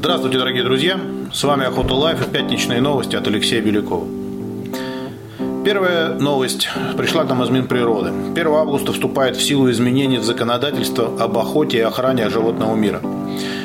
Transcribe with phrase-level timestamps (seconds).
[0.00, 1.00] Здравствуйте, дорогие друзья!
[1.32, 4.06] С вами Охота Лайф и пятничные новости от Алексея Белякова.
[5.64, 8.10] Первая новость пришла к нам из Минприроды.
[8.10, 13.02] 1 августа вступает в силу изменение в законодательство об охоте и охране животного мира.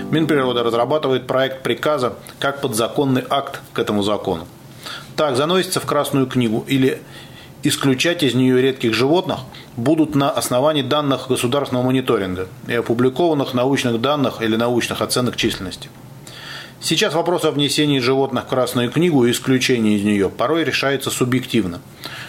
[0.09, 4.47] Минприрода разрабатывает проект приказа как подзаконный акт к этому закону.
[5.15, 7.00] Так, заносится в Красную книгу или
[7.61, 9.41] исключать из нее редких животных
[9.77, 15.89] будут на основании данных государственного мониторинга и опубликованных научных данных или научных оценок численности–
[16.83, 21.79] Сейчас вопрос о внесении животных в Красную книгу и исключении из нее порой решается субъективно.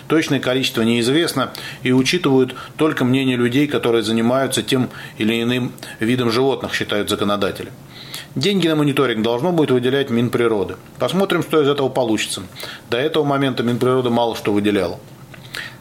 [0.06, 6.72] Точное количество неизвестно и учитывают только мнение людей, которые занимаются тем или иным видом животных,
[6.72, 7.72] считают законодатели.
[8.36, 10.76] Деньги на мониторинг должно будет выделять Минприроды.
[11.00, 12.44] Посмотрим, что из этого получится.
[12.90, 15.00] До этого момента Минприрода мало что выделяла.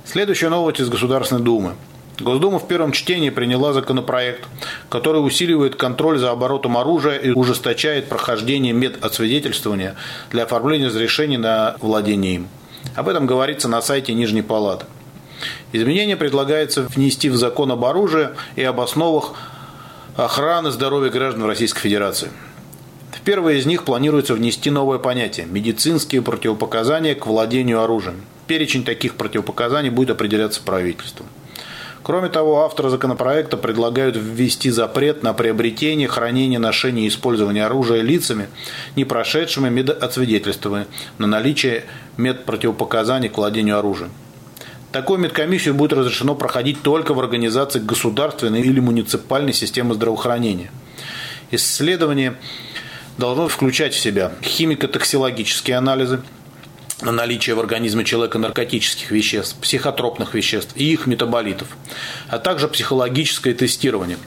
[0.04, 1.76] Следующая новость из Государственной Думы.
[2.20, 4.48] Госдума в первом чтении приняла законопроект,
[4.90, 9.96] который усиливает контроль за оборотом оружия и ужесточает прохождение медосвидетельствования
[10.32, 12.48] для оформления разрешений на владение им.
[12.96, 14.86] Об этом говорится на сайте Нижней Палаты.
[15.72, 19.34] Изменения предлагается внести в закон об оружии и об основах
[20.16, 22.30] охраны здоровья граждан Российской Федерации.
[23.12, 28.22] В первое из них планируется внести новое понятие– медицинские противопоказания к владению оружием.
[28.46, 31.28] Перечень таких противопоказаний будет определяться правительством.
[32.04, 38.50] Кроме того, авторы законопроекта предлагают ввести запрет на приобретение, хранение, ношение и использование оружия лицами,
[38.98, 40.88] не прошедшими медосвидетельствование
[41.18, 41.86] на наличие
[42.18, 44.12] медпротивопоказаний к владению оружием.
[44.92, 50.72] Такую медкомиссию будет разрешено проходить только в организациях государственной или муниципальной системы здравоохранения.
[51.52, 52.36] Исследование
[53.18, 56.22] должно включать в себя химико-токсикологические анализы,
[57.02, 61.68] на наличие в организме человека наркотических веществ, психотропных веществ и их метаболитов,
[62.30, 64.18] а также психологическое тестирование.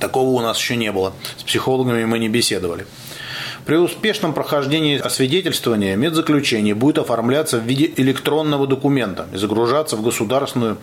[0.00, 1.14] Такого у нас еще не было.
[1.36, 2.86] С психологами мы не беседовали.
[3.64, 10.78] При успешном прохождении освидетельствования медзаключение будет оформляться в виде электронного документа и загружаться в государственную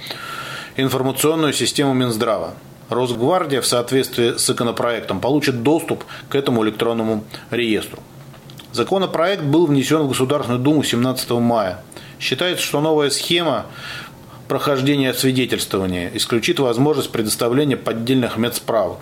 [0.75, 2.55] информационную систему Минздрава.
[2.89, 8.03] Росгвардия в соответствии с законопроектом получит доступ к этому электронному реестру.
[8.73, 11.83] Законопроект был внесен в Государственную Думу 17 мая.
[12.19, 13.67] Считается, что новая схема
[14.47, 18.97] прохождения освидетельствования исключит возможность предоставления поддельных медсправок.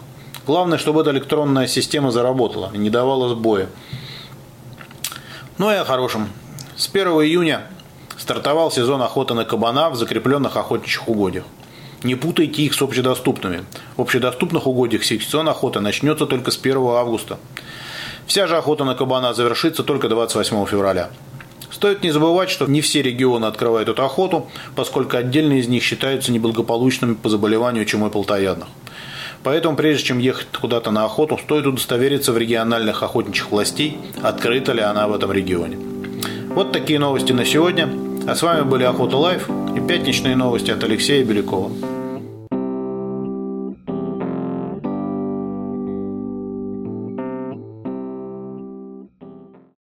[0.46, 3.70] Главное, чтобы эта электронная система заработала и не давала сбоя.
[5.58, 6.28] Ну и о хорошем.
[6.76, 7.62] С 1 июня
[8.18, 11.46] стартовал сезон охоты на кабана в закрепленных охотничьих угодьях.
[12.04, 13.64] Не путайте их с общедоступными.
[13.96, 17.38] В общедоступных угодьях сезон охоты начнется только с 1 августа.
[18.26, 21.10] Вся же охота на кабана завершится только 28 февраля.
[21.72, 26.32] Стоит не забывать, что не все регионы открывают эту охоту, поскольку отдельные из них считаются
[26.32, 28.68] неблагополучными по заболеванию чумой плотоядных.
[29.44, 34.82] Поэтому, прежде чем ехать куда-то на охоту, стоит удостовериться у региональных охотничьих властей, открыта ли
[34.82, 35.80] она в этом регионе.
[36.50, 37.90] Вот такие новости на сегодня.
[38.28, 41.72] А с вами были Охота Лайф и пятничные новости от Алексея Белякова.